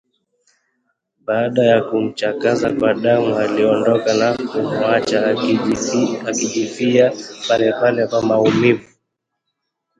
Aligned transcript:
Baada 1.25 1.63
ya 1.65 1.81
kumchakaza 1.83 2.71
kwa 2.73 2.93
damu 2.93 3.35
aliondoka 3.35 4.13
na 4.13 4.37
kumwacha 4.37 5.25
akijifia 6.25 7.13
polepole 7.47 8.07
kwa 8.07 8.21
maumivu 8.21 8.89